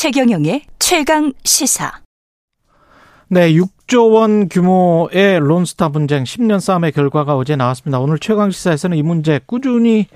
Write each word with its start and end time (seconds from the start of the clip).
최경영의 0.00 0.62
최강 0.78 1.30
시사. 1.44 1.92
네, 3.28 3.52
6조 3.52 4.14
원 4.14 4.48
규모의 4.48 5.38
론스타 5.40 5.90
분쟁 5.90 6.24
10년 6.24 6.58
싸움의 6.58 6.92
결과가 6.92 7.36
어제 7.36 7.54
나왔습니다. 7.54 8.00
오늘 8.00 8.18
최강 8.18 8.50
시사에서는 8.50 8.96
이 8.96 9.02
문제 9.02 9.40
꾸준히 9.44 10.06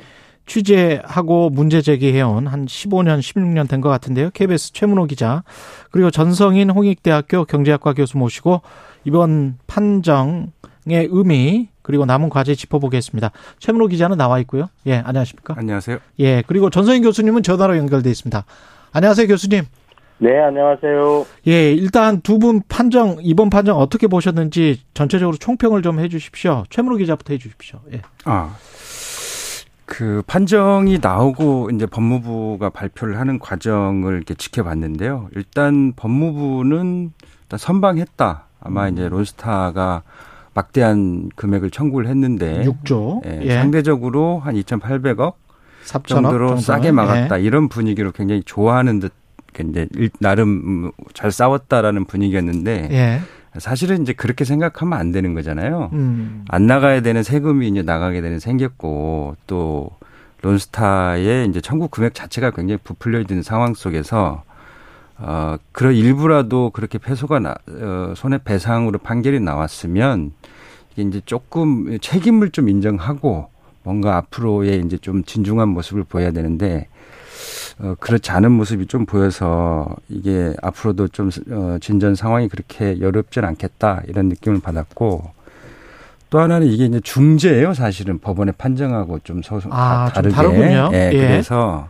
취재하고 0.46 1.50
문제 1.50 1.82
제기해온 1.82 2.46
한 2.46 2.64
15년, 2.64 3.18
16년 3.20 3.68
된 3.68 3.82
것 3.82 3.90
같은데요. 3.90 4.30
KBS 4.30 4.72
최문호 4.72 5.04
기자 5.04 5.44
그리고 5.90 6.10
전성인 6.10 6.70
홍익대학교 6.70 7.44
경제학과 7.44 7.92
교수 7.92 8.16
모시고 8.16 8.62
이번 9.04 9.58
판정의 9.66 10.48
의미 11.10 11.68
그리고 11.82 12.06
남은 12.06 12.30
과제 12.30 12.54
짚어보겠습니다. 12.54 13.32
최문호 13.58 13.88
기자는 13.88 14.16
나와 14.16 14.38
있고요. 14.38 14.70
예, 14.86 15.02
안녕하십니까? 15.04 15.56
안녕하세요. 15.58 15.98
예, 16.20 16.42
그리고 16.46 16.70
전성인 16.70 17.02
교수님은 17.02 17.42
전화로 17.42 17.76
연결돼 17.76 18.10
있습니다. 18.10 18.46
안녕하세요, 18.96 19.26
교수님. 19.26 19.64
네, 20.18 20.38
안녕하세요. 20.40 21.26
예, 21.48 21.72
일단 21.72 22.20
두 22.20 22.38
분 22.38 22.62
판정, 22.68 23.16
이번 23.20 23.50
판정 23.50 23.78
어떻게 23.78 24.06
보셨는지 24.06 24.80
전체적으로 24.94 25.36
총평을 25.36 25.82
좀 25.82 25.98
해 25.98 26.08
주십시오. 26.08 26.62
최문호 26.70 26.98
기자부터 26.98 27.32
해 27.34 27.38
주십시오. 27.38 27.80
예. 27.92 28.02
아. 28.24 28.54
그 29.84 30.22
판정이 30.28 30.98
나오고 31.02 31.70
이제 31.74 31.86
법무부가 31.86 32.70
발표를 32.70 33.18
하는 33.18 33.38
과정을 33.40 34.14
이렇게 34.16 34.34
지켜봤는데요. 34.34 35.28
일단 35.34 35.92
법무부는 35.94 37.12
일단 37.42 37.58
선방했다. 37.58 38.44
아마 38.60 38.86
음. 38.88 38.92
이제 38.92 39.08
론스타가 39.08 40.02
막대한 40.54 41.30
금액을 41.34 41.70
청구를 41.70 42.08
했는데 42.08 42.62
6조 42.64 43.26
예, 43.26 43.40
예. 43.42 43.54
상대적으로 43.56 44.38
한 44.38 44.54
2,800억 44.54 45.34
정도로 45.84 46.56
싸게 46.56 46.92
막았다. 46.92 47.40
예. 47.40 47.44
이런 47.44 47.68
분위기로 47.68 48.12
굉장히 48.12 48.42
좋아하는 48.44 49.00
듯 49.00 49.12
이제 49.60 49.88
나름 50.18 50.90
잘 51.12 51.30
싸웠다라는 51.30 52.06
분위기였는데 52.06 52.88
예. 52.90 53.20
사실은 53.58 54.02
이제 54.02 54.12
그렇게 54.12 54.44
생각하면 54.44 54.98
안 54.98 55.12
되는 55.12 55.32
거잖아요. 55.34 55.90
음. 55.92 56.44
안 56.48 56.66
나가야 56.66 57.02
되는 57.02 57.22
세금이 57.22 57.68
이제 57.68 57.82
나가게 57.82 58.20
되는 58.20 58.40
생겼고 58.40 59.36
또 59.46 59.90
론스타의 60.42 61.48
이제 61.48 61.60
청구 61.60 61.88
금액 61.88 62.14
자체가 62.14 62.50
굉장히 62.50 62.78
부풀려 62.82 63.20
있는 63.20 63.42
상황 63.42 63.74
속에서 63.74 64.42
어 65.16 65.56
그런 65.70 65.94
일부라도 65.94 66.70
그렇게 66.70 66.98
패소가 66.98 67.38
나, 67.38 67.54
어, 67.68 68.14
손해 68.16 68.38
배상으로 68.38 68.98
판결이 68.98 69.38
나왔으면 69.38 70.32
이게 70.92 71.02
이제 71.02 71.20
조금 71.24 71.96
책임을 72.00 72.50
좀 72.50 72.68
인정하고 72.68 73.48
뭔가 73.84 74.16
앞으로의 74.16 74.82
이제 74.84 74.98
좀 74.98 75.22
진중한 75.22 75.68
모습을 75.68 76.02
보여야 76.04 76.32
되는데 76.32 76.88
어, 77.78 77.94
그렇지 78.00 78.30
않은 78.30 78.50
모습이 78.50 78.86
좀 78.86 79.06
보여서 79.06 79.94
이게 80.08 80.54
앞으로도 80.62 81.08
좀 81.08 81.30
어, 81.50 81.76
진전 81.80 82.14
상황이 82.14 82.48
그렇게 82.48 83.00
여롭진 83.00 83.44
않겠다 83.44 84.02
이런 84.08 84.28
느낌을 84.28 84.60
받았고 84.60 85.30
또 86.30 86.40
하나는 86.40 86.66
이게 86.66 86.86
이제 86.86 87.00
중재예요 87.00 87.74
사실은 87.74 88.18
법원의 88.18 88.54
판정하고 88.58 89.20
좀 89.20 89.42
소송 89.42 89.72
아, 89.72 90.10
다르게 90.12 90.34
좀 90.34 90.36
다르군요. 90.36 90.90
예, 90.92 91.10
예. 91.12 91.18
그래서 91.18 91.88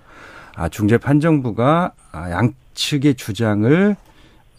아 0.55 0.69
중재 0.69 0.99
판정부가 0.99 1.93
아, 2.13 2.31
양측의 2.31 3.15
주장을 3.15 3.97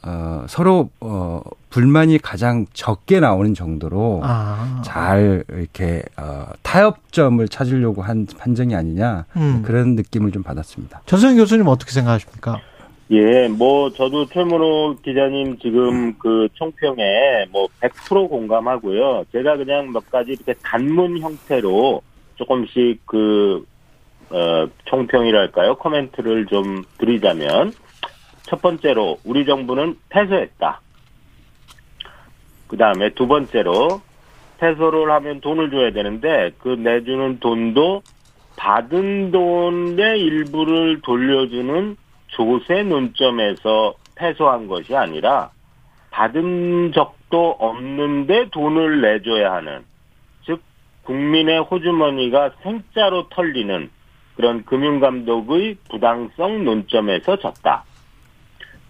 어, 0.06 0.46
서로 0.48 0.90
어, 1.02 1.42
불만이 1.72 2.20
가장 2.20 2.68
적게 2.74 3.20
나오는 3.20 3.54
정도로 3.54 4.22
아. 4.24 4.82
잘 4.86 5.44
이렇게 5.50 6.04
어, 6.18 6.46
타협점을 6.62 7.46
찾으려고 7.48 8.04
한 8.04 8.28
판정이 8.38 8.76
아니냐 8.76 9.26
음. 9.36 9.64
그런 9.66 9.96
느낌을 9.96 10.32
좀 10.32 10.44
받았습니다. 10.44 11.02
전성 11.08 11.36
교수님 11.36 11.68
어떻게 11.68 11.92
생각하십니까? 11.92 12.62
예, 13.12 13.48
뭐 13.48 13.92
저도 13.92 14.26
최문호 14.28 14.98
기자님 15.04 15.60
지금 15.60 16.14
그 16.18 16.48
총평에 16.54 17.46
뭐 17.52 17.68
100% 17.82 18.30
공감하고요. 18.30 19.26
제가 19.32 19.58
그냥 19.58 19.92
몇 19.92 20.10
가지 20.10 20.32
이렇게 20.32 20.54
단문 20.64 21.20
형태로 21.20 22.02
조금씩 22.36 23.06
그 23.06 23.66
어, 24.30 24.68
총평이랄까요? 24.86 25.76
코멘트를 25.76 26.48
좀 26.48 26.84
드리자면 26.98 27.74
첫 28.46 28.62
번째로 28.62 29.18
우리 29.24 29.46
정부는 29.46 29.98
패소했다. 30.10 30.82
그 32.68 32.78
다음에 32.78 33.10
두 33.10 33.28
번째로 33.28 34.02
패소를 34.60 35.12
하면 35.12 35.42
돈을 35.42 35.70
줘야 35.70 35.92
되는데 35.92 36.52
그 36.60 36.70
내주는 36.70 37.40
돈도 37.40 38.02
받은 38.56 39.32
돈의 39.32 40.22
일부를 40.22 41.02
돌려주는 41.02 41.98
조세 42.28 42.84
논점에서 42.84 43.96
패소한 44.16 44.68
것이 44.68 44.96
아니라 44.96 45.52
받은 46.12 46.94
적도 46.94 47.52
없는데 47.60 48.50
돈을 48.52 49.02
내줘야 49.02 49.54
하는 49.54 49.84
즉 50.46 50.62
국민의 51.04 51.60
호주머니가 51.64 52.52
생짜로 52.64 53.28
털리는 53.30 53.90
그런 54.36 54.64
금융감독의 54.66 55.78
부당성 55.90 56.64
논점에서 56.64 57.38
졌다. 57.38 57.84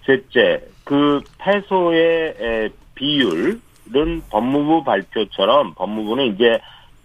셋째, 0.05 0.61
그 0.83 1.21
패소의 1.39 2.71
비율은 2.95 4.21
법무부 4.29 4.83
발표처럼 4.83 5.73
법무부는 5.75 6.33
이제 6.35 6.59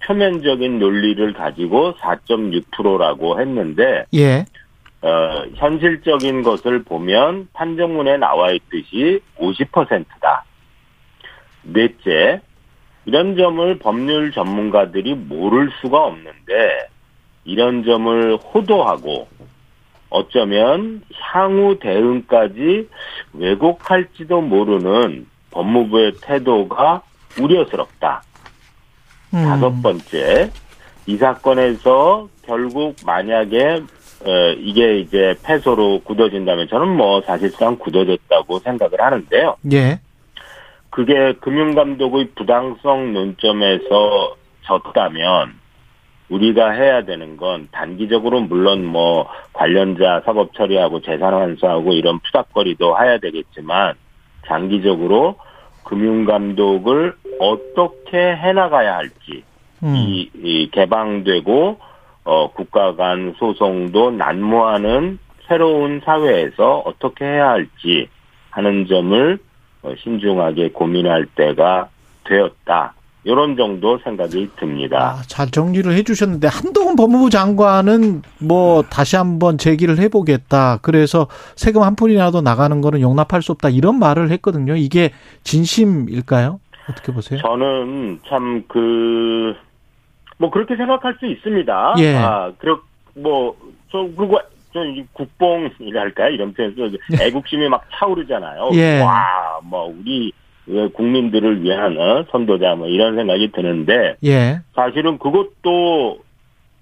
표면적인 0.05 0.79
논리를 0.79 1.33
가지고 1.33 1.95
4.6%라고 1.95 3.41
했는데, 3.41 4.05
예. 4.15 4.45
어, 5.03 5.45
현실적인 5.55 6.43
것을 6.43 6.83
보면 6.83 7.49
판정문에 7.53 8.17
나와 8.19 8.51
있듯이 8.51 9.21
50%다. 9.39 10.45
넷째, 11.63 12.41
이런 13.07 13.37
점을 13.37 13.79
법률 13.79 14.33
전문가들이 14.33 15.15
모를 15.15 15.71
수가 15.81 16.05
없는데, 16.05 16.89
이런 17.45 17.85
점을 17.85 18.37
호도하고 18.37 19.29
어쩌면 20.11 21.03
향후 21.13 21.79
대응까지 21.81 22.89
왜곡할지도 23.33 24.41
모르는 24.41 25.27
법무부의 25.53 26.15
태도가 26.21 27.03
우려스럽다. 27.41 28.23
음. 29.35 29.45
다섯 29.45 29.71
번째, 29.83 30.51
이 31.07 31.17
사건에서 31.17 32.29
결국 32.43 32.97
만약에 33.07 33.83
어, 34.27 34.53
이게 34.59 34.99
이제 34.99 35.35
패소로 35.43 36.01
굳어진다면 36.05 36.69
저는 36.69 36.89
뭐 36.89 37.23
사실상 37.23 37.77
굳어졌다고 37.77 38.59
생각을 38.59 39.01
하는데요. 39.01 39.57
예. 39.73 40.01
그게 40.91 41.33
금융감독의 41.41 42.31
부당성 42.35 43.13
논점에서 43.13 44.37
졌다면 44.63 45.60
우리가 46.31 46.71
해야 46.71 47.05
되는 47.05 47.37
건 47.37 47.69
단기적으로 47.73 48.41
물론 48.41 48.85
뭐 48.85 49.29
관련자 49.53 50.23
사법 50.25 50.55
처리하고 50.55 51.01
재산 51.01 51.35
환수하고 51.35 51.93
이런 51.93 52.21
푸닥거리도 52.21 52.97
해야 52.99 53.19
되겠지만 53.19 53.95
장기적으로 54.47 55.37
금융 55.85 56.25
감독을 56.25 57.15
어떻게 57.41 58.19
해나가야 58.19 58.97
할지 58.97 59.43
음. 59.83 59.95
이, 59.97 60.31
이 60.35 60.71
개방되고 60.71 61.79
어 62.25 62.51
국가 62.53 62.95
간 62.95 63.35
소송도 63.39 64.13
난무하는 64.13 65.19
새로운 65.49 66.01
사회에서 66.05 66.83
어떻게 66.85 67.25
해야 67.25 67.51
할지 67.51 68.09
하는 68.51 68.87
점을 68.87 69.39
어, 69.83 69.95
신중하게 70.03 70.71
고민할 70.71 71.27
때가 71.27 71.89
되었다. 72.25 72.95
이런 73.25 73.57
정도 73.57 73.99
생각이 73.99 74.51
듭니다. 74.59 75.17
아, 75.19 75.23
잘 75.27 75.51
정리를 75.51 75.93
해주셨는데 75.93 76.49
한동훈 76.49 76.97
법무부 76.97 77.31
장관은 77.31 78.23
뭐 78.39 78.83
다시 78.83 79.17
한번 79.17 79.59
제기를 79.59 79.99
해보겠다. 79.99 80.79
그래서 80.83 81.27
세금 81.57 81.83
한 81.83 81.97
푼이라도 81.97 82.41
나가는 82.41 82.81
거는 82.81 83.01
용납할 83.03 83.43
수 83.43 83.53
없다. 83.53 83.69
이런 83.69 83.99
말을 83.99 84.31
했거든요. 84.31 84.75
이게 84.77 85.11
진심일까요? 85.45 86.61
어떻게 86.91 87.13
보세요? 87.13 87.41
저는 87.41 88.21
참 88.29 88.65
그 88.69 89.55
뭐 90.41 90.51
그렇게 90.51 90.75
생각할 90.75 91.15
수 91.21 91.27
있습니다. 91.27 91.95
예. 91.99 92.17
아, 92.17 92.51
그렇 92.57 92.81
뭐저 93.15 94.09
그리고 94.17 94.39
저 94.73 94.81
국뽕이랄까요 95.13 96.31
이런 96.31 96.55
표현에서 96.55 96.97
애국심이 97.21 97.69
막 97.69 97.85
차오르잖아요. 97.93 98.71
예. 98.73 99.03
와, 99.03 99.59
뭐 99.63 99.95
우리 100.01 100.33
국민들을 100.95 101.63
위한 101.63 101.97
어, 101.99 102.25
선도자 102.31 102.75
뭐 102.77 102.87
이런 102.87 103.17
생각이 103.17 103.51
드는데 103.53 104.17
예. 104.25 104.61
사실은 104.75 105.19
그것도 105.19 106.19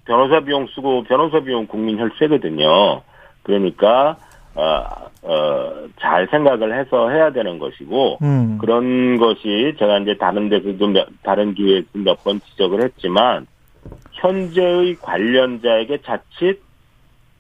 변호사 0.05 0.41
비용 0.41 0.67
쓰고 0.75 1.05
변호사 1.05 1.41
비용 1.41 1.67
국민 1.67 1.99
혈세거든요. 1.99 3.03
그러니까 3.43 4.17
어, 4.55 4.85
어, 5.23 5.73
잘 6.01 6.27
생각을 6.31 6.79
해서 6.79 7.11
해야 7.11 7.31
되는 7.33 7.59
것이고 7.59 8.19
음. 8.23 8.59
그런 8.61 9.17
것이 9.19 9.75
제가 9.79 9.99
이제 9.99 10.17
다른 10.19 10.49
데서도 10.49 10.87
몇, 10.89 11.09
다른 11.23 11.55
기회에서 11.55 11.87
몇 11.95 12.19
번 12.25 12.41
지적을 12.41 12.83
했지만 12.85 13.47
현재의 14.13 14.97
관련자에게 15.01 15.99
자칫 16.03 16.61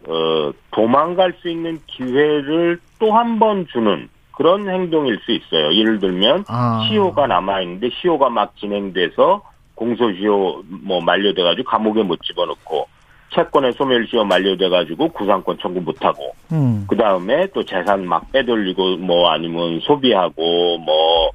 어, 0.06 0.52
도망갈 0.70 1.34
수 1.40 1.48
있는 1.48 1.78
기회를 1.86 2.78
또 3.00 3.12
한 3.12 3.38
번 3.38 3.66
주는 3.66 4.08
그런 4.38 4.70
행동일 4.70 5.18
수 5.24 5.32
있어요. 5.32 5.74
예를 5.74 5.98
들면 5.98 6.44
아. 6.46 6.86
시효가 6.88 7.26
남아 7.26 7.60
있는데 7.62 7.90
시효가 7.90 8.30
막 8.30 8.56
진행돼서 8.56 9.42
공소시효 9.74 10.62
뭐 10.84 11.00
만료돼 11.00 11.42
가지고 11.42 11.68
감옥에 11.68 12.04
못 12.04 12.20
집어넣고 12.22 12.86
채권의 13.34 13.72
소멸시효 13.72 14.24
만료돼 14.24 14.68
가지고 14.68 15.08
구상권 15.08 15.58
청구 15.58 15.80
못 15.80 16.04
하고 16.04 16.36
음. 16.52 16.86
그 16.88 16.96
다음에 16.96 17.48
또 17.52 17.64
재산 17.64 18.06
막 18.06 18.30
빼돌리고 18.30 18.98
뭐 18.98 19.28
아니면 19.30 19.80
소비하고 19.80 20.78
뭐 20.78 21.30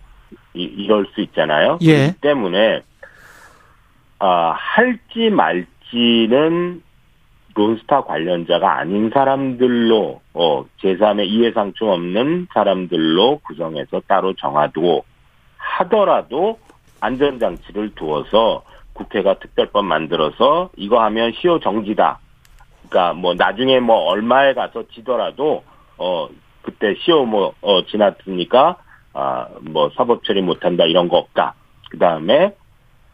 이, 0.53 0.63
이럴 0.63 1.05
수 1.13 1.19
있잖아요. 1.19 1.79
예. 1.81 2.15
때문에 2.21 2.83
아 4.19 4.55
할지 4.55 5.29
말지는 5.29 6.81
론스타 7.55 8.01
관련자가 8.01 8.79
아닌 8.79 9.09
사람들로 9.13 10.21
어 10.33 10.65
제3의 10.81 11.27
이해상충 11.27 11.91
없는 11.91 12.47
사람들로 12.53 13.39
구성해서 13.39 14.01
따로 14.07 14.33
정하고 14.33 15.05
하더라도 15.57 16.59
안전장치를 16.99 17.95
두어서 17.95 18.63
국회가 18.93 19.37
특별법 19.39 19.85
만들어서 19.85 20.69
이거 20.77 21.03
하면 21.03 21.31
시효 21.33 21.59
정지다. 21.59 22.19
그러니까 22.89 23.13
뭐 23.13 23.33
나중에 23.33 23.79
뭐 23.79 23.97
얼마에 24.09 24.53
가서 24.53 24.83
지더라도 24.93 25.63
어 25.97 26.27
그때 26.61 26.95
시효 26.95 27.25
뭐 27.25 27.53
어 27.61 27.85
지났으니까 27.85 28.77
아뭐 29.13 29.91
사법 29.95 30.23
처리 30.23 30.41
못한다 30.41 30.85
이런 30.85 31.07
거 31.07 31.17
없다. 31.17 31.55
그 31.89 31.99
다음에 31.99 32.55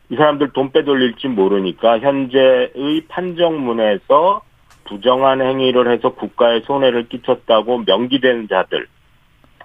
이 0.09 0.15
사람들 0.15 0.53
돈 0.53 0.71
빼돌릴지 0.71 1.27
모르니까 1.27 1.99
현재의 1.99 3.03
판정문에서 3.07 4.41
부정한 4.85 5.41
행위를 5.41 5.91
해서 5.91 6.09
국가에 6.15 6.61
손해를 6.61 7.09
끼쳤다고 7.09 7.83
명기된 7.85 8.47
자들 8.47 8.87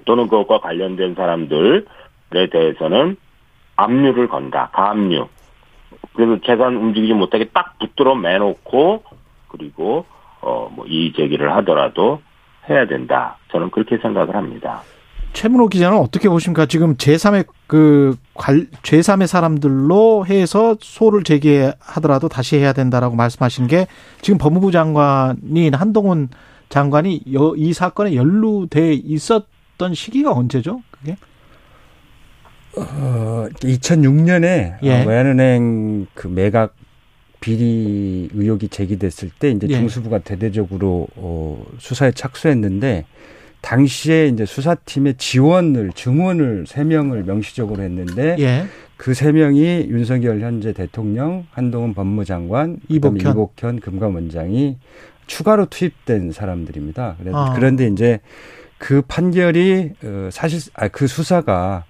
또는 0.05 0.29
그것과 0.29 0.58
관련된 0.58 1.14
사람들에 1.14 1.81
대해서는 2.50 3.17
압류를 3.76 4.29
건다. 4.29 4.69
가압류. 4.73 5.29
그래서 6.14 6.38
재산 6.44 6.76
움직이지 6.76 7.14
못하게 7.14 7.46
딱 7.52 7.79
붙들어 7.79 8.14
매놓고 8.14 9.02
그리고 9.49 10.05
어뭐 10.43 10.85
이의 10.87 11.12
제기를 11.14 11.55
하더라도 11.56 12.20
해야 12.69 12.87
된다. 12.87 13.38
저는 13.50 13.70
그렇게 13.70 13.96
생각을 13.96 14.37
합니다. 14.37 14.82
최문호 15.34 15.69
기자는 15.69 15.98
어떻게 15.98 16.28
보십니까? 16.28 16.64
지금 16.64 16.96
제3의 16.96 17.46
그 17.66 18.16
관, 18.32 18.69
제3의 18.82 19.26
사람들로 19.26 20.25
해서 20.26 20.76
소를 20.81 21.25
제기하더라도 21.25 22.28
다시 22.28 22.56
해야 22.56 22.72
된다라고 22.72 23.16
말씀하신 23.16 23.66
게 23.66 23.86
지금 24.22 24.38
법무부 24.38 24.70
장관이 24.70 25.70
한동훈 25.72 26.28
장관이 26.69 27.25
이 27.56 27.72
사건에 27.72 28.14
연루돼 28.14 28.94
있었던 28.94 29.94
시기가 29.94 30.32
언제죠? 30.32 30.82
그게? 30.92 31.16
어, 32.76 33.46
2006년에 33.54 34.76
예. 34.82 35.04
외환은행 35.04 36.06
그 36.14 36.28
매각 36.28 36.75
비리 37.40 38.31
의혹이 38.32 38.69
제기됐을 38.69 39.31
때 39.38 39.50
이제 39.50 39.66
예. 39.69 39.75
중수부가 39.75 40.20
대대적으로 40.20 41.08
어, 41.16 41.64
수사에 41.78 42.12
착수했는데 42.12 43.04
당시에 43.64 44.28
이제 44.28 44.44
수사팀의 44.44 45.14
지원을 45.16 45.93
증원을 45.94 46.66
세 46.69 46.84
명을 46.84 47.25
명시적으로 47.25 47.82
했는데 47.82 48.37
예. 48.38 48.66
그세 48.99 49.32
명이 49.32 49.87
윤석열 49.88 50.40
현재 50.40 50.72
대통령, 50.72 51.46
한동훈 51.50 51.94
법무장관, 51.94 52.81
이복현, 52.88 53.32
이복현 53.32 53.81
금감원장이 53.81 54.76
추가로 55.26 55.66
투입된 55.66 56.32
사람들입니다. 56.32 57.16
아. 57.32 57.52
그런데 57.56 57.87
이제 57.87 58.20
그 58.76 59.00
판결이 59.02 59.93
어, 60.05 60.28
사실 60.31 60.60
아 60.75 60.88
그 60.88 61.06
수사가 61.06 61.84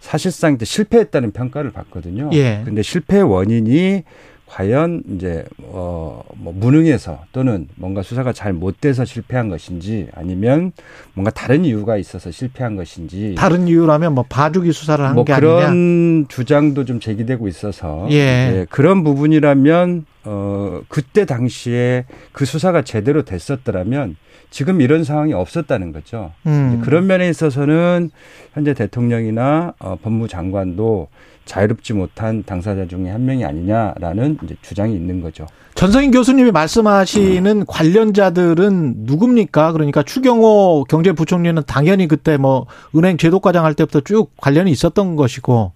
사실상 0.00 0.58
실패했다는 0.60 1.30
평가를 1.30 1.70
받거든요. 1.70 2.30
예. 2.32 2.62
근데 2.64 2.82
실패 2.82 3.20
원인이 3.20 4.02
과연 4.50 5.02
이제 5.14 5.44
어 5.72 6.22
뭐 6.42 6.52
무능해서 6.56 7.20
또는 7.32 7.68
뭔가 7.76 8.02
수사가 8.02 8.32
잘 8.32 8.50
못 8.52 8.80
돼서 8.80 9.04
실패한 9.04 9.48
것인지 9.48 10.08
아니면 10.14 10.72
뭔가 11.14 11.30
다른 11.30 11.64
이유가 11.64 11.96
있어서 11.96 12.30
실패한 12.30 12.76
것인지 12.76 13.34
다른 13.36 13.68
이유라면 13.68 14.14
뭐 14.14 14.24
봐주기 14.28 14.72
수사를 14.72 15.04
한게 15.04 15.14
뭐 15.14 15.24
그런 15.24 15.62
아니냐? 15.64 16.24
주장도 16.28 16.84
좀 16.84 16.98
제기되고 16.98 17.46
있어서 17.46 18.06
예. 18.10 18.16
예. 18.16 18.66
그런 18.70 19.04
부분이라면 19.04 20.04
어 20.24 20.80
그때 20.88 21.24
당시에 21.26 22.06
그 22.32 22.44
수사가 22.44 22.82
제대로 22.82 23.22
됐었더라면 23.22 24.16
지금 24.50 24.80
이런 24.80 25.04
상황이 25.04 25.32
없었다는 25.32 25.92
거죠. 25.92 26.32
음. 26.46 26.80
그런 26.84 27.06
면에 27.06 27.28
있어서는 27.28 28.10
현재 28.52 28.74
대통령이나 28.74 29.74
어, 29.78 29.96
법무장관도 30.02 31.08
자유롭지 31.44 31.94
못한 31.94 32.42
당사자 32.44 32.86
중에 32.86 33.10
한 33.10 33.24
명이 33.24 33.44
아니냐라는 33.44 34.38
이제 34.44 34.56
주장이 34.62 34.94
있는 34.94 35.20
거죠. 35.20 35.46
전성인 35.74 36.10
교수님이 36.10 36.50
말씀하시는 36.50 37.66
관련자들은 37.66 38.94
누굽니까? 39.06 39.72
그러니까 39.72 40.02
추경호 40.02 40.84
경제부총리는 40.88 41.62
당연히 41.66 42.06
그때 42.06 42.36
뭐 42.36 42.66
은행 42.94 43.16
제도과장 43.16 43.64
할 43.64 43.74
때부터 43.74 44.00
쭉 44.00 44.30
관련이 44.36 44.70
있었던 44.70 45.16
것이고. 45.16 45.72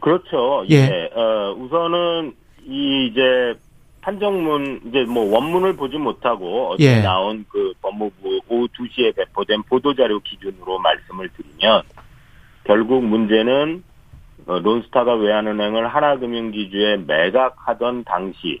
그렇죠. 0.00 0.64
예. 0.70 0.76
예. 0.76 1.10
어, 1.14 1.54
우선은 1.58 2.34
이 2.66 3.08
이제 3.10 3.54
판정문 4.00 4.80
이제 4.88 5.04
뭐 5.04 5.30
원문을 5.30 5.76
보지 5.76 5.98
못하고 5.98 6.70
어제 6.70 6.84
예. 6.84 7.02
나온 7.02 7.44
그 7.48 7.74
법무부 7.82 8.40
오후 8.48 8.68
2시에 8.68 9.14
배포된 9.14 9.62
보도자료 9.64 10.20
기준으로 10.20 10.78
말씀을 10.78 11.28
드리면 11.36 11.82
결국 12.64 13.04
문제는 13.04 13.82
어, 13.82 13.89
론스타가 14.46 15.14
외환은행을 15.14 15.88
하나금융지주에 15.88 16.98
매각하던 17.06 18.04
당시에 18.04 18.58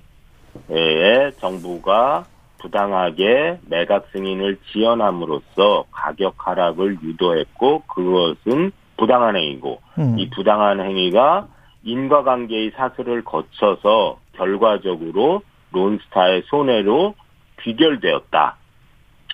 정부가 1.38 2.24
부당하게 2.60 3.58
매각 3.66 4.06
승인을 4.12 4.58
지연함으로써 4.70 5.84
가격 5.90 6.34
하락을 6.36 6.98
유도했고 7.02 7.82
그것은 7.82 8.72
부당한 8.96 9.36
행위고 9.36 9.80
음. 9.98 10.18
이 10.18 10.28
부당한 10.30 10.80
행위가 10.80 11.48
인과관계의 11.82 12.72
사슬을 12.76 13.24
거쳐서 13.24 14.18
결과적으로 14.32 15.42
론스타의 15.72 16.42
손해로 16.46 17.14
귀결되었다. 17.62 18.56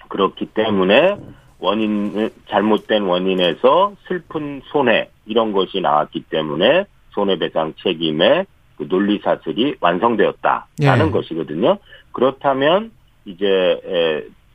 그렇기 0.09 0.47
때문에 0.47 1.17
원인 1.59 2.31
잘못된 2.49 3.03
원인에서 3.03 3.95
슬픈 4.07 4.61
손해 4.67 5.09
이런 5.27 5.53
것이 5.53 5.81
나왔기 5.81 6.25
때문에 6.31 6.85
손해배상 7.11 7.75
책임의 7.83 8.47
그 8.77 8.89
논리 8.89 9.19
사슬이 9.19 9.75
완성되었다라는 9.81 11.07
예. 11.07 11.11
것이거든요. 11.11 11.79
그렇다면 12.13 12.93
이제 13.25 13.81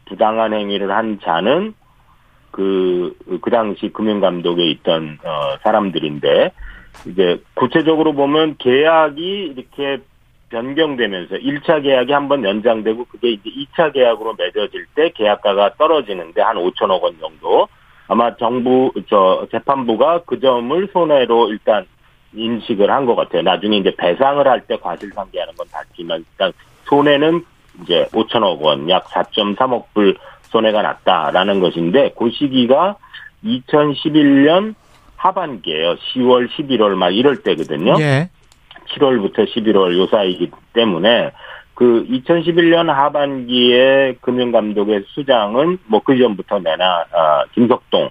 부당한 0.06 0.54
행위를 0.54 0.92
한 0.92 1.20
자는 1.22 1.74
그, 2.52 3.16
그 3.42 3.50
당시 3.50 3.90
금융감독에 3.90 4.64
있던, 4.72 5.18
어, 5.24 5.58
사람들인데, 5.64 6.52
이제 7.08 7.42
구체적으로 7.54 8.14
보면 8.14 8.58
계약이 8.58 9.54
이렇게 9.56 10.04
변경되면서 10.52 11.36
1차 11.38 11.82
계약이 11.84 12.12
한 12.14 12.28
번 12.28 12.44
연장되고 12.44 13.06
그게 13.06 13.32
이제 13.32 13.50
2차 13.50 13.94
계약으로 13.94 14.36
맺어질 14.38 14.86
때 14.96 15.10
계약가가 15.16 15.76
떨어지는데 15.78 16.42
한 16.42 16.56
5천억 16.58 17.02
원 17.02 17.18
정도 17.20 17.68
아마 18.08 18.36
정부 18.36 18.92
저 19.10 19.48
재판부가 19.52 20.22
그 20.26 20.40
점을 20.40 20.88
손해로 20.92 21.50
일단 21.50 21.86
인식을 22.34 22.90
한 22.92 23.06
것 23.06 23.16
같아요. 23.16 23.42
나중에 23.42 23.78
이제 23.78 23.94
배상을 23.98 24.46
할 24.48 24.62
때 24.68 24.78
과실상계하는 24.78 25.56
건 25.56 25.68
다지만 25.72 26.20
일단 26.20 26.52
손해는 26.86 27.44
이제 27.84 28.06
5천억 28.12 28.60
원, 28.62 28.90
약 28.90 29.06
4.3억 29.06 29.86
불 29.94 30.16
손해가 30.44 30.82
났다라는 30.82 31.60
것인데 31.62 32.14
그 32.18 32.30
시기가 32.30 32.96
2011년 33.44 34.76
하반기에요. 35.16 35.96
10월, 35.96 36.50
11월 36.50 36.96
막 36.96 37.10
이럴 37.16 37.44
때거든요. 37.44 37.96
예. 38.00 38.30
7월부터 38.94 39.48
11월 39.48 39.98
요 39.98 40.08
사이이기 40.08 40.52
때문에 40.74 41.32
그 41.74 42.06
2011년 42.10 42.88
하반기에 42.88 44.16
금융감독의 44.22 45.06
수장은 45.08 45.80
뭐 45.88 46.02
그 46.02 46.18
전부터 46.18 46.60
내나 46.60 47.06
아, 47.12 47.44
김석동 47.54 48.04
어, 48.04 48.10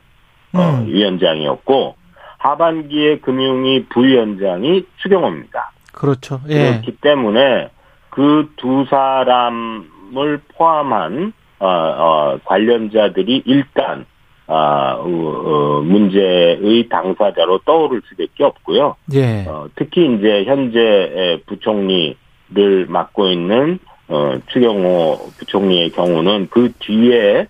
음. 0.55 0.59
어, 0.59 0.85
위원장이었고 0.87 1.95
하반기에 2.39 3.19
금융위 3.19 3.87
부위원장이 3.87 4.87
추경호입니다. 5.03 5.73
그렇죠. 5.93 6.41
예. 6.49 6.71
그렇기 6.71 6.97
때문에 7.01 7.71
그 8.11 8.49
두 8.57 8.85
사람을 8.89 10.41
포함한 10.57 11.33
어, 11.61 11.67
어, 11.69 12.39
관련자들이 12.45 13.43
일단 13.45 14.07
아, 14.53 14.97
어, 14.99 15.05
어, 15.05 15.81
문제의 15.83 16.89
당사자로 16.89 17.59
떠오를 17.59 18.03
수밖에 18.07 18.43
없고요. 18.43 18.97
예. 19.15 19.45
어, 19.47 19.69
특히 19.77 20.13
이제 20.13 20.43
현재 20.45 21.41
부총리를 21.47 22.87
맡고 22.89 23.29
있는 23.29 23.79
어, 24.09 24.35
추경호 24.49 25.31
부총리의 25.39 25.91
경우는 25.91 26.49
그 26.51 26.73
뒤에 26.81 27.47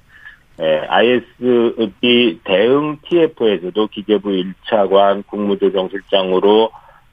에, 0.61 0.79
ISB 0.89 2.41
대응 2.45 2.99
TF에서도 3.09 3.87
기재부 3.87 4.29
1차관 4.29 5.27
국무조정실장으로 5.27 6.71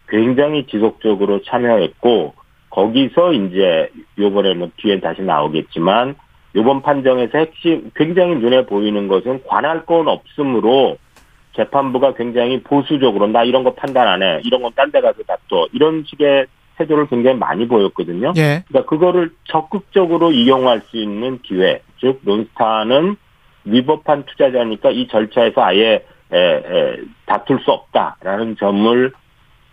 굉장히 0.10 0.68
지속적으로 0.68 1.42
참여했고 1.44 2.34
거기서 2.70 3.32
이제 3.32 3.90
요번에 4.20 4.54
뭐 4.54 4.70
뒤엔 4.76 5.00
다시 5.00 5.22
나오겠지만 5.22 6.16
요번 6.56 6.82
판정에서 6.82 7.38
핵심 7.38 7.92
굉장히 7.96 8.36
눈에 8.36 8.66
보이는 8.66 9.08
것은 9.08 9.44
관할 9.46 9.86
건 9.86 10.08
없으므로 10.08 10.98
재판부가 11.56 12.14
굉장히 12.14 12.62
보수적으로 12.62 13.28
나 13.28 13.44
이런 13.44 13.64
거 13.64 13.74
판단 13.74 14.08
안 14.08 14.22
해. 14.24 14.40
이런 14.44 14.62
건 14.62 14.72
딴 14.76 14.92
데 14.92 15.02
가서 15.02 15.24
다퉈. 15.24 15.68
이런 15.74 16.04
식의 16.08 16.46
태도를 16.78 17.08
굉장히 17.08 17.38
많이 17.38 17.68
보였거든요. 17.68 18.34
예. 18.38 18.64
그러니까 18.68 18.86
그거를 18.90 19.32
적극적으로 19.46 20.32
이용할 20.32 20.82
수 20.82 20.98
있는 20.98 21.40
기회. 21.42 21.82
즉 22.00 22.22
론스타는 22.24 23.16
위법한 23.66 24.26
투자자니까 24.26 24.92
이 24.92 25.08
절차에서 25.08 25.62
아예 25.62 26.06
에, 26.32 26.38
에, 26.38 26.98
다툴 27.26 27.60
수 27.62 27.72
없다라는 27.72 28.58
점을 28.58 29.12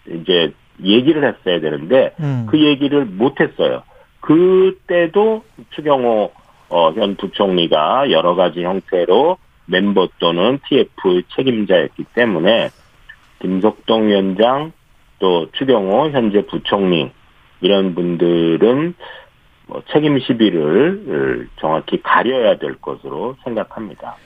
이제 0.08 0.52
얘기를 0.82 1.22
했어야 1.22 1.60
되는데 1.60 2.14
음. 2.20 2.46
그 2.48 2.58
얘기를 2.60 3.04
못 3.04 3.40
했어요. 3.40 3.82
그때도 4.20 5.44
추경호 5.70 6.32
어, 6.74 6.90
현 6.90 7.14
부총리가 7.14 8.10
여러 8.10 8.34
가지 8.34 8.64
형태로 8.64 9.38
멤버 9.66 10.08
또는 10.18 10.58
TF 10.68 11.22
책임자였기 11.36 12.02
때문에 12.14 12.70
김석동 13.40 14.08
위원장 14.08 14.72
또 15.20 15.46
추경호 15.52 16.10
현재 16.10 16.44
부총리 16.44 17.12
이런 17.60 17.94
분들은 17.94 18.94
뭐 19.68 19.84
책임 19.92 20.18
시비를 20.18 21.48
정확히 21.60 22.02
가려야 22.02 22.58
될 22.58 22.74
것으로 22.80 23.36
생각합니다. 23.44 24.16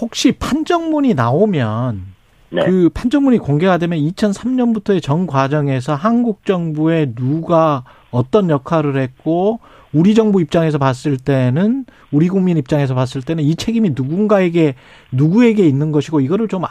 혹시 0.00 0.32
판정문이 0.32 1.12
나오면 1.12 2.06
네. 2.48 2.64
그 2.64 2.88
판정문이 2.94 3.36
공개가 3.36 3.76
되면 3.76 3.98
2003년부터의 3.98 5.02
전 5.02 5.26
과정에서 5.26 5.94
한국 5.94 6.46
정부에 6.46 7.12
누가 7.14 7.84
어떤 8.10 8.48
역할을 8.48 8.96
했고 8.96 9.60
우리 9.92 10.14
정부 10.14 10.40
입장에서 10.40 10.78
봤을 10.78 11.16
때는 11.16 11.84
우리 12.10 12.28
국민 12.28 12.56
입장에서 12.56 12.94
봤을 12.94 13.22
때는 13.22 13.44
이 13.44 13.56
책임이 13.56 13.90
누군가에게 13.90 14.74
누구에게 15.12 15.66
있는 15.66 15.92
것이고 15.92 16.20
이거를 16.20 16.48
좀 16.48 16.64
아, 16.64 16.70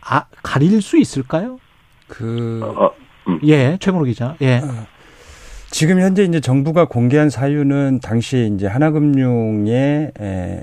아, 0.00 0.24
가릴 0.42 0.82
수 0.82 0.98
있을까요? 0.98 1.58
그 2.06 2.60
어, 2.62 2.90
음. 3.28 3.40
예, 3.44 3.76
최문호 3.80 4.04
기자. 4.04 4.36
예. 4.40 4.58
어, 4.58 4.86
지금 5.70 6.00
현재 6.00 6.24
이제 6.24 6.40
정부가 6.40 6.86
공개한 6.86 7.30
사유는 7.30 8.00
당시에 8.02 8.46
이제 8.46 8.66
하나금융의 8.66 10.12
에, 10.18 10.62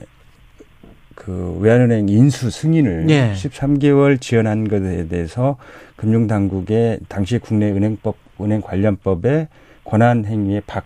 그 1.13 1.57
외환은행 1.59 2.09
인수 2.09 2.49
승인을 2.49 3.09
예. 3.09 3.33
13개월 3.33 4.19
지연한 4.19 4.67
것에 4.67 5.07
대해서 5.07 5.57
금융당국의 5.95 6.99
당시 7.07 7.37
국내 7.37 7.71
은행법 7.71 8.17
은행 8.41 8.61
관련법의 8.61 9.47
권한 9.85 10.25
행위에 10.25 10.61
박 10.67 10.85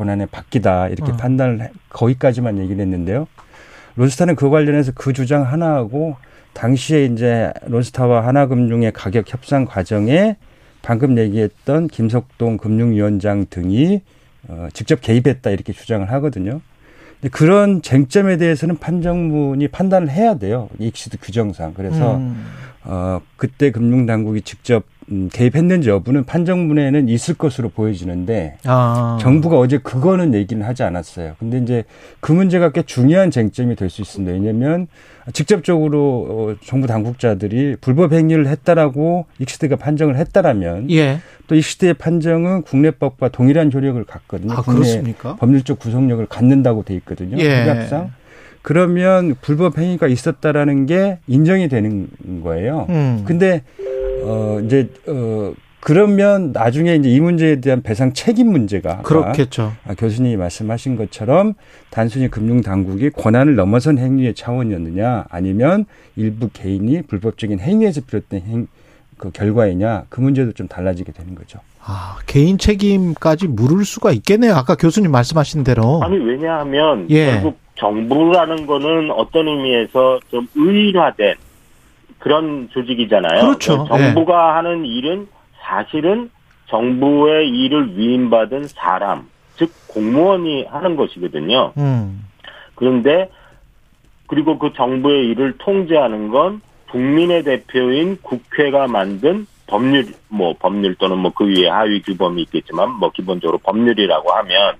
권한에 0.00 0.24
바뀌다 0.24 0.88
이렇게 0.88 1.12
어. 1.12 1.16
판단을 1.16 1.60
해, 1.60 1.70
거기까지만 1.90 2.58
얘기를 2.58 2.80
했는데요. 2.80 3.28
론스타는 3.96 4.34
그 4.34 4.48
관련해서 4.48 4.92
그 4.94 5.12
주장 5.12 5.42
하나하고 5.42 6.16
당시에 6.54 7.04
이제 7.04 7.52
론스타와 7.66 8.26
하나금융의 8.26 8.92
가격 8.92 9.30
협상 9.30 9.66
과정에 9.66 10.36
방금 10.80 11.18
얘기했던 11.18 11.88
김석동 11.88 12.56
금융위원장 12.56 13.44
등이 13.50 14.00
어, 14.48 14.68
직접 14.72 15.02
개입했다 15.02 15.50
이렇게 15.50 15.74
주장을 15.74 16.10
하거든요. 16.12 16.62
근데 17.20 17.28
그런 17.30 17.82
쟁점에 17.82 18.38
대해서는 18.38 18.78
판정문이 18.78 19.68
판단을 19.68 20.08
해야 20.08 20.38
돼요. 20.38 20.70
익시드 20.78 21.18
규정상. 21.20 21.74
그래서 21.74 22.16
음. 22.16 22.42
어, 22.84 23.20
그때 23.36 23.70
금융당국이 23.70 24.40
직접 24.40 24.84
음, 25.10 25.28
개입했는지 25.32 25.88
여부는 25.90 26.24
판정문에는 26.24 27.08
있을 27.08 27.34
것으로 27.34 27.68
보여지는데 27.70 28.58
아. 28.64 29.18
정부가 29.20 29.58
어제 29.58 29.78
그거는 29.78 30.34
얘기는 30.34 30.64
하지 30.64 30.82
않았어요. 30.84 31.34
근데 31.38 31.58
이제 31.58 31.84
그 32.20 32.30
문제가 32.32 32.70
꽤 32.70 32.82
중요한 32.82 33.30
쟁점이 33.30 33.74
될 33.76 33.90
수 33.90 34.02
있습니다. 34.02 34.32
왜냐하면 34.32 34.86
직접적으로 35.32 36.26
어, 36.28 36.54
정부 36.64 36.86
당국자들이 36.86 37.76
불법 37.80 38.12
행위를 38.12 38.46
했다라고 38.46 39.26
익시드가 39.40 39.76
판정을 39.76 40.16
했다라면 40.16 40.90
예. 40.92 41.18
또 41.48 41.56
익시드의 41.56 41.94
판정은 41.94 42.62
국내법과 42.62 43.28
동일한 43.30 43.72
효력을 43.72 44.02
갖거든요. 44.04 44.52
아, 44.52 44.62
그렇습니까? 44.62 45.34
법률적 45.36 45.80
구속력을 45.80 46.24
갖는다고 46.26 46.84
돼 46.84 46.94
있거든요. 46.94 47.36
예. 47.38 47.64
법약상. 47.64 48.12
그러면 48.62 49.34
불법 49.40 49.78
행위가 49.78 50.06
있었다라는 50.06 50.86
게 50.86 51.18
인정이 51.26 51.68
되는 51.68 52.08
거예요. 52.44 52.86
음. 52.90 53.22
근데 53.26 53.62
어 54.22 54.60
이제 54.64 54.88
어 55.06 55.52
그러면 55.80 56.52
나중에 56.52 56.94
이제 56.96 57.08
이 57.08 57.20
문제에 57.20 57.60
대한 57.60 57.82
배상 57.82 58.12
책임 58.12 58.50
문제가 58.50 58.98
그렇겠죠. 59.02 59.72
아, 59.86 59.94
교수님이 59.94 60.36
말씀하신 60.36 60.96
것처럼 60.96 61.54
단순히 61.90 62.28
금융 62.28 62.60
당국이 62.60 63.10
권한을 63.10 63.54
넘어선 63.54 63.98
행위의 63.98 64.34
차원이었느냐 64.34 65.24
아니면 65.30 65.86
일부 66.16 66.50
개인이 66.52 67.02
불법적인 67.02 67.60
행위에서 67.60 68.02
비롯된 68.06 68.42
행, 68.46 68.66
그 69.16 69.30
결과이냐 69.30 70.04
그 70.10 70.20
문제도 70.20 70.52
좀 70.52 70.68
달라지게 70.68 71.12
되는 71.12 71.34
거죠. 71.34 71.60
아, 71.82 72.18
개인 72.26 72.58
책임까지 72.58 73.48
물을 73.48 73.84
수가 73.84 74.12
있겠네요. 74.12 74.54
아까 74.54 74.74
교수님 74.74 75.10
말씀하신 75.10 75.64
대로. 75.64 76.02
아니, 76.02 76.18
왜냐하면 76.18 77.06
예. 77.10 77.32
결국 77.32 77.58
정부라는 77.76 78.66
거는 78.66 79.10
어떤 79.10 79.48
의미에서 79.48 80.20
좀 80.30 80.46
의인화된 80.54 81.34
그런 82.20 82.68
조직이잖아요. 82.72 83.40
그렇죠. 83.40 83.84
그러니까 83.84 83.98
정부가 83.98 84.34
예. 84.34 84.52
하는 84.54 84.84
일은 84.84 85.26
사실은 85.60 86.30
정부의 86.68 87.48
일을 87.48 87.96
위임받은 87.96 88.68
사람, 88.68 89.28
즉 89.56 89.72
공무원이 89.88 90.66
하는 90.66 90.96
것이거든요. 90.96 91.72
음. 91.76 92.24
그런데 92.76 93.28
그리고 94.28 94.58
그 94.58 94.72
정부의 94.74 95.26
일을 95.30 95.58
통제하는 95.58 96.28
건 96.28 96.60
국민의 96.90 97.42
대표인 97.42 98.18
국회가 98.22 98.86
만든 98.86 99.46
법률, 99.66 100.06
뭐 100.28 100.54
법률 100.58 100.94
또는 100.96 101.18
뭐 101.18 101.32
그 101.34 101.46
위에 101.46 101.68
하위 101.68 102.02
규범이 102.02 102.42
있겠지만 102.42 102.92
뭐 102.92 103.10
기본적으로 103.10 103.58
법률이라고 103.58 104.32
하면 104.32 104.76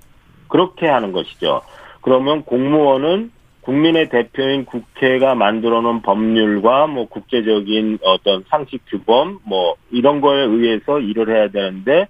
그렇게 0.48 0.88
하는 0.88 1.12
것이죠. 1.12 1.62
그러면 2.00 2.42
공무원은 2.44 3.32
국민의 3.70 4.08
대표인 4.08 4.64
국회가 4.64 5.36
만들어 5.36 5.80
놓은 5.80 6.02
법률과 6.02 6.88
뭐 6.88 7.06
국제적인 7.06 8.00
어떤 8.02 8.42
상식 8.48 8.82
규범 8.86 9.38
뭐 9.44 9.76
이런 9.92 10.20
거에 10.20 10.40
의해서 10.40 10.98
일을 10.98 11.28
해야 11.32 11.48
되는데 11.48 12.08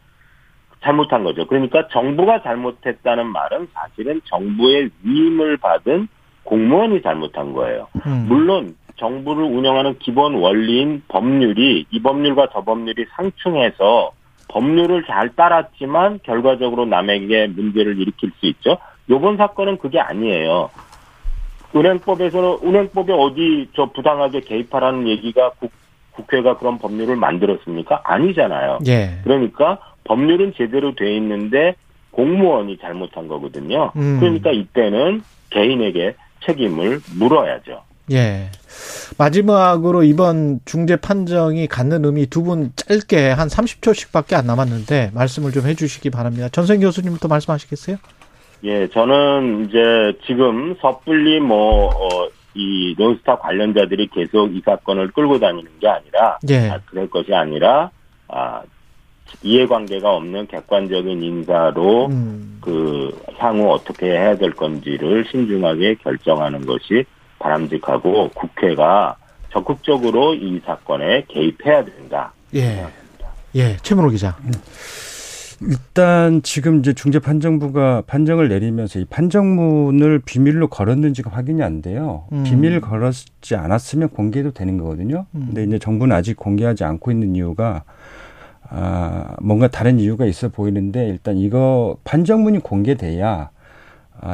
잘못한 0.83 1.23
거죠. 1.23 1.47
그러니까 1.47 1.87
정부가 1.89 2.43
잘못했다는 2.43 3.27
말은 3.27 3.69
사실은 3.75 4.23
정부의 4.25 4.89
위임을 5.03 5.59
받은 5.59 6.09
공무원이 6.45 7.03
잘못한 7.03 7.53
거예요. 7.53 7.89
음. 8.07 8.25
물론 8.27 8.75
정부를 8.97 9.45
운영하는 9.45 9.99
기본 9.99 10.37
원리인 10.37 11.03
법률이 11.09 11.85
이 11.91 12.03
법률과 12.03 12.49
저 12.55 12.63
법률이 12.63 13.05
상충해서 13.17 14.13
법률을 14.49 15.05
잘 15.05 15.29
따랐지만 15.37 16.21
결과적으로 16.23 16.87
남에게 16.87 17.49
문제를 17.49 18.01
일으킬 18.01 18.31
수 18.41 18.47
있죠. 18.47 18.79
요번 19.11 19.37
사건은 19.37 19.77
그게 19.77 20.01
아니에요. 20.01 20.71
은행법에서는 21.75 22.59
은행법에 22.65 23.13
어디 23.13 23.69
저 23.77 23.87
부당하게 23.87 24.41
개입하라는 24.41 25.07
얘기가 25.09 25.51
국, 25.61 25.71
국회가 26.13 26.57
그런 26.59 26.79
법률을 26.79 27.17
만들었습니까? 27.17 28.01
아니잖아요. 28.05 28.79
예. 28.87 29.19
그러니까 29.25 29.79
법률은 30.05 30.55
제대로 30.57 30.95
돼 30.95 31.17
있는데 31.17 31.75
공무원이 32.11 32.79
잘못한 32.79 33.29
거거든요. 33.29 33.93
음. 33.97 34.19
그러니까 34.19 34.51
이때는 34.51 35.23
개인에게 35.51 36.15
책임을 36.45 37.01
물어야죠. 37.19 37.83
예. 38.13 38.51
마지막으로 39.19 40.03
이번 40.03 40.59
중재 40.65 40.97
판정이 40.97 41.69
갖는 41.69 42.05
의미 42.05 42.27
두 42.27 42.43
분 42.43 42.73
짧게 42.75 43.31
한 43.31 43.47
30초씩밖에 43.49 44.35
안 44.35 44.47
남았는데 44.47 45.13
말씀을 45.15 45.53
좀 45.53 45.67
해주시기 45.67 46.11
바랍니다. 46.11 46.49
전생 46.51 46.81
교수님부터 46.81 47.29
말씀하시겠어요? 47.29 47.97
예, 48.65 48.89
저는 48.89 49.67
이제 49.67 50.19
지금 50.27 50.75
섣불리 50.81 51.41
뭐, 51.41 51.89
어, 51.89 52.29
이 52.55 52.95
론스타 52.99 53.39
관련자들이 53.39 54.09
계속 54.09 54.55
이 54.55 54.61
사건을 54.65 55.13
끌고 55.13 55.39
다니는 55.39 55.71
게 55.81 55.89
아니라, 55.89 56.39
예. 56.49 56.69
아, 56.69 56.81
그럴 56.87 57.09
것이 57.09 57.33
아니라, 57.35 57.91
아, 58.29 58.63
이해관계가 59.43 60.13
없는 60.13 60.47
객관적인 60.49 61.23
인사로 61.23 62.07
음. 62.07 62.59
그 62.61 63.17
향후 63.37 63.71
어떻게 63.71 64.07
해야 64.07 64.37
될 64.37 64.53
건지를 64.53 65.25
신중하게 65.31 65.95
결정하는 65.97 66.67
것이 66.67 67.05
바람직하고 67.39 68.31
국회가 68.31 69.17
적극적으로 69.53 70.35
이 70.35 70.61
사건에 70.65 71.25
개입해야 71.29 71.85
된다. 71.85 72.33
예. 72.55 72.87
예, 73.55 73.77
최문호 73.79 74.11
기자. 74.11 74.37
음. 74.45 74.53
일단 75.63 76.43
지금 76.43 76.79
이제 76.79 76.93
중재 76.95 77.19
판정부가 77.19 78.03
판정을 78.07 78.49
내리면서 78.49 78.99
이 78.99 79.05
판정문을 79.05 80.21
비밀로 80.21 80.69
걸었는지가 80.69 81.31
확인이 81.31 81.63
안 81.63 81.83
돼요. 81.83 82.25
음. 82.33 82.45
비밀 82.45 82.81
걸었지 82.81 83.57
않았으면 83.57 84.09
공개도 84.11 84.53
되는 84.53 84.79
거거든요. 84.79 85.27
음. 85.35 85.47
근데 85.47 85.65
이제 85.65 85.79
정부는 85.79 86.17
아직 86.17 86.37
공개하지 86.37 86.85
않고 86.85 87.11
있는 87.11 87.37
이유가 87.37 87.85
아, 88.71 89.37
뭔가 89.41 89.69
다른 89.69 89.99
이유가 89.99 90.25
있어 90.25 90.49
보이는데 90.49 91.09
일단 91.09 91.37
이거 91.37 91.97
판정문이 92.05 92.61
공개돼야 92.61 93.29
아, 93.29 93.51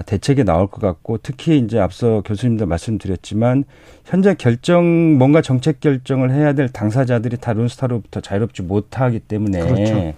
대책이 0.05 0.45
나올 0.45 0.67
것 0.67 0.81
같고 0.81 1.19
특히 1.19 1.59
이제 1.59 1.79
앞서 1.79 2.23
교수님도 2.25 2.67
말씀드렸지만 2.67 3.65
현재 4.05 4.35
결정 4.35 5.17
뭔가 5.19 5.41
정책 5.41 5.81
결정을 5.81 6.33
해야 6.33 6.53
될 6.53 6.69
당사자들이 6.69 7.37
다 7.39 7.53
론스타로부터 7.53 8.21
자유롭지 8.21 8.63
못하기 8.63 9.21
때문에 9.21 9.61
그렇죠. 9.61 10.15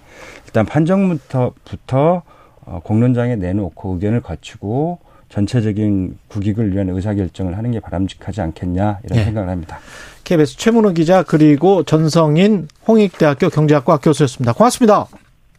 일단 0.46 0.64
판정부터 0.64 1.52
부터 1.64 2.22
어, 2.64 2.80
공론장에 2.82 3.36
내놓고 3.36 3.94
의견을 3.94 4.20
거치고 4.20 4.98
전체적인 5.28 6.18
국익을 6.28 6.72
위한 6.72 6.88
의사결정을 6.88 7.56
하는 7.56 7.70
게 7.70 7.80
바람직하지 7.80 8.40
않겠냐 8.40 9.00
이런 9.04 9.18
네. 9.18 9.24
생각을 9.24 9.48
합니다. 9.50 9.78
KBS 10.24 10.56
최문호 10.56 10.92
기자 10.92 11.22
그리고 11.22 11.82
전성인 11.82 12.68
홍익대학교 12.86 13.48
경제학과 13.50 13.98
교수였습니다. 13.98 14.52
고맙습니다. 14.52 15.06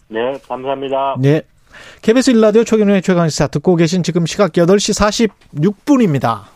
네, 0.07 0.39
감사합니다. 0.47 1.15
네. 1.19 1.41
KBS 2.01 2.31
일라디오 2.31 2.63
최경영의 2.63 3.01
최강시사 3.01 3.47
듣고 3.47 3.75
계신 3.75 4.03
지금 4.03 4.25
시각 4.25 4.53
8시 4.53 5.29
46분입니다. 5.55 6.49